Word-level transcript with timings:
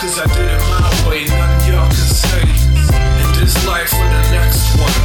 cause 0.00 0.18
I 0.18 0.26
did 0.32 0.48
it 0.48 0.60
my 0.60 1.10
way. 1.10 1.24
Nothing 1.26 1.74
y'all 1.74 1.86
can 1.86 2.08
say. 2.08 2.40
In 2.40 3.28
this 3.38 3.54
life 3.66 3.92
or 3.92 4.08
the 4.08 4.22
next 4.32 4.72
one. 4.80 4.96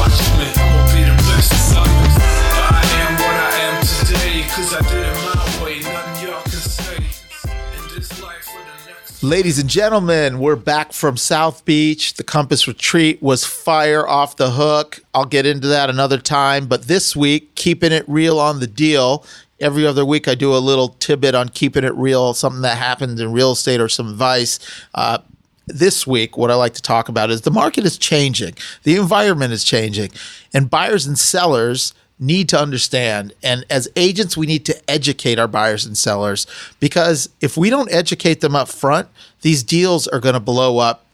Watch 0.00 0.18
me, 0.40 0.48
I'ma 0.56 0.86
be 0.94 1.04
the 1.04 1.16
best 1.28 1.52
of 1.52 1.84
I 1.84 2.80
am 3.04 3.12
what 3.20 3.36
I 3.36 3.52
am 3.68 3.76
today, 3.84 4.48
cause 4.48 4.72
I 4.72 4.80
did 4.88 5.06
it 5.06 5.16
my 5.20 5.64
way. 5.64 5.80
Nothing 5.80 6.28
y'all 6.28 6.42
can 6.42 6.50
say. 6.52 6.96
In 6.96 7.94
this 7.94 8.22
life 8.22 8.48
or 8.54 8.62
the 8.64 8.90
next 8.90 9.22
Ladies 9.22 9.58
and 9.58 9.68
gentlemen, 9.68 10.38
we're 10.38 10.56
back 10.56 10.94
from 10.94 11.18
South 11.18 11.66
Beach. 11.66 12.14
The 12.14 12.24
Compass 12.24 12.66
Retreat 12.66 13.22
was 13.22 13.44
fire 13.44 14.08
off 14.08 14.36
the 14.36 14.52
hook. 14.52 15.00
I'll 15.12 15.26
get 15.26 15.44
into 15.44 15.68
that 15.68 15.90
another 15.90 16.16
time. 16.16 16.68
But 16.68 16.84
this 16.84 17.14
week, 17.14 17.54
keeping 17.54 17.92
it 17.92 18.08
real 18.08 18.40
on 18.40 18.60
the 18.60 18.66
deal. 18.66 19.26
Every 19.60 19.86
other 19.86 20.04
week, 20.04 20.26
I 20.26 20.34
do 20.34 20.54
a 20.54 20.58
little 20.58 20.88
tidbit 20.88 21.34
on 21.34 21.50
keeping 21.50 21.84
it 21.84 21.94
real, 21.94 22.32
something 22.34 22.62
that 22.62 22.78
happened 22.78 23.20
in 23.20 23.32
real 23.32 23.52
estate 23.52 23.80
or 23.80 23.88
some 23.88 24.08
advice. 24.08 24.58
Uh, 24.94 25.18
this 25.66 26.06
week, 26.06 26.36
what 26.36 26.50
I 26.50 26.54
like 26.54 26.74
to 26.74 26.82
talk 26.82 27.08
about 27.08 27.30
is 27.30 27.42
the 27.42 27.50
market 27.50 27.84
is 27.84 27.96
changing, 27.96 28.54
the 28.82 28.96
environment 28.96 29.52
is 29.52 29.62
changing, 29.62 30.10
and 30.52 30.70
buyers 30.70 31.06
and 31.06 31.18
sellers 31.18 31.94
need 32.18 32.48
to 32.50 32.60
understand. 32.60 33.32
And 33.42 33.64
as 33.70 33.88
agents, 33.96 34.36
we 34.36 34.46
need 34.46 34.64
to 34.66 34.90
educate 34.90 35.38
our 35.38 35.48
buyers 35.48 35.86
and 35.86 35.96
sellers 35.96 36.46
because 36.78 37.30
if 37.40 37.56
we 37.56 37.70
don't 37.70 37.90
educate 37.92 38.40
them 38.40 38.54
up 38.54 38.68
front, 38.68 39.08
these 39.40 39.62
deals 39.62 40.06
are 40.08 40.20
going 40.20 40.34
to 40.34 40.40
blow 40.40 40.78
up 40.78 41.04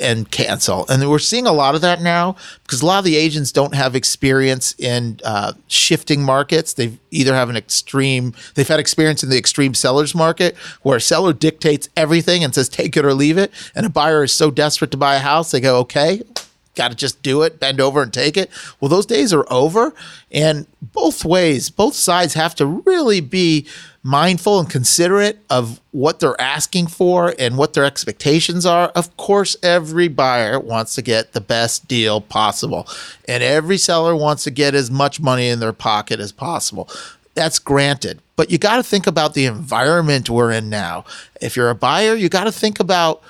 and 0.00 0.30
cancel. 0.30 0.86
And 0.88 1.08
we're 1.10 1.18
seeing 1.18 1.46
a 1.46 1.52
lot 1.52 1.74
of 1.74 1.80
that 1.80 2.00
now 2.00 2.36
because 2.62 2.80
a 2.80 2.86
lot 2.86 2.98
of 2.98 3.04
the 3.04 3.16
agents 3.16 3.50
don't 3.50 3.74
have 3.74 3.96
experience 3.96 4.74
in 4.78 5.18
uh, 5.24 5.54
shifting 5.66 6.22
markets. 6.22 6.74
They 6.74 6.98
either 7.10 7.34
have 7.34 7.50
an 7.50 7.56
extreme, 7.56 8.34
they've 8.54 8.68
had 8.68 8.78
experience 8.78 9.22
in 9.22 9.30
the 9.30 9.38
extreme 9.38 9.74
sellers 9.74 10.14
market 10.14 10.56
where 10.82 10.98
a 10.98 11.00
seller 11.00 11.32
dictates 11.32 11.88
everything 11.96 12.44
and 12.44 12.54
says, 12.54 12.68
take 12.68 12.96
it 12.96 13.04
or 13.04 13.14
leave 13.14 13.36
it. 13.36 13.50
And 13.74 13.84
a 13.84 13.90
buyer 13.90 14.22
is 14.22 14.32
so 14.32 14.50
desperate 14.50 14.92
to 14.92 14.96
buy 14.96 15.16
a 15.16 15.20
house, 15.20 15.50
they 15.50 15.60
go, 15.60 15.78
okay, 15.80 16.22
got 16.74 16.88
to 16.88 16.96
just 16.96 17.22
do 17.22 17.42
it, 17.42 17.60
bend 17.60 17.80
over 17.80 18.02
and 18.02 18.12
take 18.12 18.36
it. 18.36 18.50
Well, 18.80 18.88
those 18.88 19.06
days 19.06 19.32
are 19.32 19.46
over. 19.50 19.94
And 20.30 20.66
both 20.80 21.24
ways, 21.24 21.70
both 21.70 21.94
sides 21.94 22.34
have 22.34 22.54
to 22.56 22.66
really 22.66 23.20
be 23.20 23.66
mindful 24.02 24.60
and 24.60 24.68
considerate 24.68 25.38
of 25.48 25.80
what 25.92 26.20
they're 26.20 26.38
asking 26.40 26.86
for 26.86 27.34
and 27.38 27.56
what 27.56 27.72
their 27.72 27.84
expectations 27.84 28.66
are. 28.66 28.88
Of 28.88 29.16
course, 29.16 29.56
every 29.62 30.08
buyer 30.08 30.60
wants 30.60 30.94
to 30.96 31.02
get 31.02 31.32
the 31.32 31.40
best 31.40 31.88
deal 31.88 32.20
possible, 32.20 32.86
and 33.26 33.42
every 33.42 33.78
seller 33.78 34.14
wants 34.14 34.44
to 34.44 34.50
get 34.50 34.74
as 34.74 34.90
much 34.90 35.20
money 35.20 35.48
in 35.48 35.58
their 35.58 35.72
pocket 35.72 36.20
as 36.20 36.32
possible. 36.32 36.88
That's 37.34 37.58
granted. 37.58 38.20
But 38.36 38.50
you 38.50 38.58
got 38.58 38.76
to 38.76 38.82
think 38.82 39.06
about 39.06 39.34
the 39.34 39.46
environment 39.46 40.28
we're 40.28 40.52
in 40.52 40.68
now. 40.68 41.04
If 41.40 41.56
you're 41.56 41.70
a 41.70 41.74
buyer, 41.74 42.14
you 42.14 42.28
got 42.28 42.44
to 42.44 42.52
think 42.52 42.80
about 42.80 43.22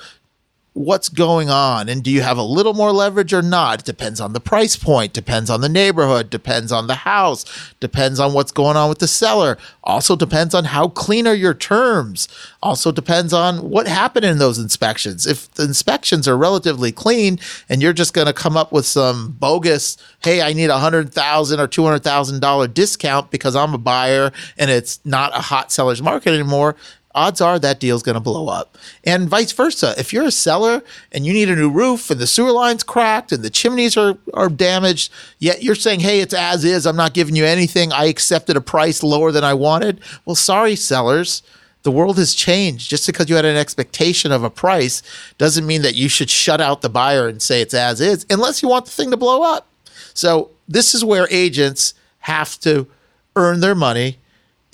what's 0.75 1.07
going 1.07 1.49
on 1.49 1.87
and 1.87 2.03
do 2.03 2.11
you 2.11 2.21
have 2.21 2.37
a 2.37 2.43
little 2.43 2.73
more 2.73 2.91
leverage 2.91 3.33
or 3.33 3.41
not? 3.41 3.79
It 3.79 3.85
depends 3.85 4.19
on 4.19 4.33
the 4.33 4.41
price 4.41 4.75
point 4.75 5.13
depends 5.13 5.49
on 5.49 5.61
the 5.61 5.69
neighborhood 5.69 6.29
depends 6.29 6.69
on 6.69 6.87
the 6.87 6.95
house 6.95 7.45
depends 7.79 8.19
on 8.19 8.33
what's 8.33 8.51
going 8.51 8.75
on 8.75 8.89
with 8.89 8.99
the 8.99 9.07
seller 9.07 9.57
also 9.85 10.17
depends 10.17 10.53
on 10.53 10.65
how 10.65 10.89
clean 10.89 11.27
are 11.27 11.33
your 11.33 11.53
terms 11.53 12.27
also 12.61 12.91
depends 12.91 13.31
on 13.31 13.69
what 13.69 13.87
happened 13.87 14.25
in 14.25 14.37
those 14.37 14.59
inspections. 14.59 15.25
If 15.25 15.49
the 15.53 15.63
inspections 15.63 16.27
are 16.27 16.37
relatively 16.37 16.91
clean 16.91 17.39
and 17.69 17.81
you're 17.81 17.93
just 17.93 18.13
going 18.13 18.27
to 18.27 18.33
come 18.33 18.57
up 18.57 18.73
with 18.73 18.85
some 18.85 19.31
bogus 19.39 19.95
hey 20.23 20.41
i 20.41 20.51
need 20.51 20.69
a 20.69 20.79
hundred 20.79 21.13
thousand 21.13 21.61
or 21.61 21.67
two 21.67 21.85
hundred 21.85 22.03
thousand 22.03 22.41
dollar 22.41 22.67
discount 22.67 23.31
because 23.31 23.55
i'm 23.55 23.73
a 23.73 23.77
buyer 23.77 24.33
and 24.57 24.69
it's 24.69 24.99
not 25.05 25.31
a 25.33 25.41
hot 25.41 25.71
seller's 25.71 26.01
market 26.01 26.33
anymore 26.33 26.75
odds 27.15 27.41
are 27.41 27.57
that 27.57 27.79
deal's 27.79 28.03
going 28.03 28.15
to 28.15 28.19
blow 28.19 28.47
up. 28.49 28.77
And 29.03 29.27
vice 29.27 29.51
versa. 29.53 29.95
If 29.97 30.13
you're 30.13 30.25
a 30.25 30.31
seller 30.31 30.83
and 31.11 31.25
you 31.25 31.33
need 31.33 31.49
a 31.49 31.55
new 31.55 31.71
roof 31.71 32.11
and 32.11 32.19
the 32.19 32.27
sewer 32.27 32.51
line's 32.51 32.83
cracked 32.83 33.31
and 33.31 33.41
the 33.41 33.49
chimneys 33.49 33.97
are, 33.97 34.17
are 34.33 34.49
damaged, 34.49 35.11
yet 35.39 35.63
you're 35.63 35.73
saying, 35.73 36.01
hey, 36.01 36.19
it's 36.19 36.33
as 36.33 36.63
is, 36.63 36.85
I'm 36.85 36.95
not 36.95 37.13
giving 37.13 37.35
you 37.35 37.45
anything, 37.45 37.91
I 37.91 38.05
accepted 38.05 38.57
a 38.57 38.61
price 38.61 39.01
lower 39.01 39.31
than 39.31 39.43
I 39.43 39.53
wanted. 39.53 40.01
Well, 40.25 40.35
sorry, 40.35 40.75
sellers. 40.75 41.41
The 41.83 41.91
world 41.91 42.17
has 42.17 42.33
changed. 42.33 42.89
Just 42.89 43.05
because 43.05 43.29
you 43.29 43.35
had 43.35 43.45
an 43.45 43.57
expectation 43.57 44.31
of 44.31 44.43
a 44.43 44.49
price 44.49 45.03
doesn't 45.37 45.67
mean 45.67 45.83
that 45.83 45.95
you 45.95 46.09
should 46.09 46.29
shut 46.29 46.59
out 46.59 46.81
the 46.81 46.89
buyer 46.89 47.27
and 47.27 47.41
say 47.41 47.61
it's 47.61 47.75
as 47.75 48.01
is, 48.01 48.25
unless 48.29 48.61
you 48.61 48.69
want 48.69 48.85
the 48.85 48.91
thing 48.91 49.11
to 49.11 49.17
blow 49.17 49.43
up. 49.43 49.67
So, 50.15 50.49
this 50.67 50.95
is 50.95 51.05
where 51.05 51.27
agents 51.29 51.93
have 52.19 52.59
to 52.61 52.87
earn 53.35 53.59
their 53.59 53.75
money 53.75 54.17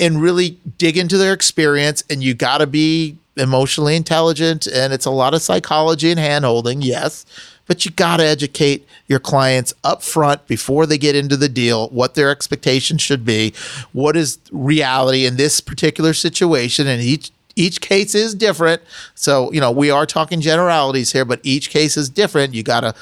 and 0.02 0.22
really 0.22 0.58
dig 0.78 0.98
into 0.98 1.18
their 1.18 1.32
experience. 1.32 2.04
And 2.10 2.22
you 2.22 2.34
got 2.34 2.58
to 2.58 2.68
be 2.68 3.16
emotionally 3.38 3.96
intelligent. 3.96 4.68
And 4.68 4.92
it's 4.92 5.06
a 5.06 5.12
lot 5.12 5.34
of 5.34 5.42
psychology 5.42 6.12
and 6.12 6.20
hand 6.20 6.44
holding, 6.44 6.82
yes. 6.82 7.26
But 7.68 7.86
you 7.86 7.92
got 7.92 8.18
to 8.18 8.26
educate 8.26 8.86
your 9.08 9.20
clients 9.20 9.74
up 9.84 10.02
front 10.02 10.46
before 10.48 10.86
they 10.86 10.98
get 10.98 11.16
into 11.16 11.38
the 11.38 11.48
deal 11.48 11.88
what 11.90 12.16
their 12.16 12.30
expectations 12.30 13.02
should 13.02 13.24
be, 13.24 13.54
what 13.94 14.18
is 14.18 14.40
reality 14.52 15.26
in 15.26 15.38
this 15.38 15.62
particular 15.62 16.14
situation. 16.14 16.88
And 16.88 17.02
each 17.02 17.32
each 17.56 17.82
case 17.82 18.16
is 18.16 18.34
different. 18.34 18.82
So, 19.14 19.52
you 19.52 19.60
know, 19.60 19.72
we 19.72 19.92
are 19.92 20.06
talking 20.06 20.42
generalities 20.42 21.12
here, 21.12 21.26
but 21.26 21.42
each 21.44 21.70
case 21.70 21.98
is 21.98 22.10
different. 22.10 22.54
You 22.54 22.64
got 22.64 22.82
to 22.82 22.96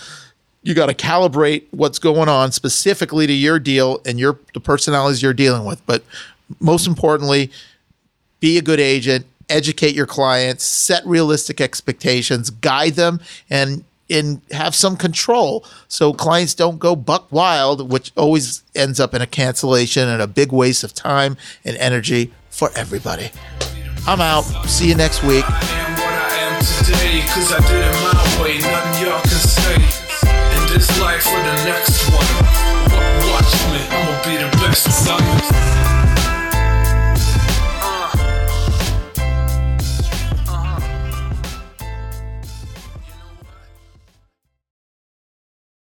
you 0.61 0.73
got 0.73 0.87
to 0.87 0.93
calibrate 0.93 1.63
what's 1.71 1.99
going 1.99 2.27
on 2.27 2.51
specifically 2.51 3.25
to 3.25 3.33
your 3.33 3.59
deal 3.59 4.01
and 4.05 4.19
your 4.19 4.37
the 4.53 4.59
personalities 4.59 5.21
you're 5.23 5.33
dealing 5.33 5.65
with. 5.65 5.83
But 5.85 6.03
most 6.59 6.87
importantly, 6.87 7.51
be 8.39 8.57
a 8.57 8.61
good 8.61 8.79
agent, 8.79 9.25
educate 9.49 9.95
your 9.95 10.05
clients, 10.05 10.63
set 10.63 11.05
realistic 11.05 11.59
expectations, 11.59 12.49
guide 12.49 12.93
them, 12.93 13.19
and 13.49 13.83
and 14.11 14.41
have 14.51 14.73
some 14.73 14.97
control 14.97 15.63
so 15.87 16.13
clients 16.13 16.55
don't 16.55 16.79
go 16.79 16.95
buck 16.95 17.31
wild, 17.31 17.91
which 17.91 18.11
always 18.17 18.63
ends 18.73 18.99
up 18.99 19.13
in 19.13 19.21
a 19.21 19.27
cancellation 19.27 20.09
and 20.09 20.19
a 20.19 20.25
big 20.27 20.51
waste 20.51 20.83
of 20.83 20.95
time 20.95 21.37
and 21.63 21.77
energy 21.77 22.33
for 22.49 22.71
everybody. 22.75 23.29
I'm 24.07 24.19
out. 24.21 24.41
See 24.65 24.89
you 24.89 24.95
next 24.95 25.21
week. 25.23 25.45
Cause 27.29 27.53
I 27.53 27.59
did 27.67 27.85
it 27.85 27.93
my 28.01 28.43
way. 28.43 28.57
Y'all 29.03 29.21
can 29.21 29.29
say. 29.29 29.75
In 29.75 30.67
this 30.73 30.99
life 30.99 31.25
or 31.27 31.37
the 31.37 31.63
next 31.63 32.09
one. 32.09 32.38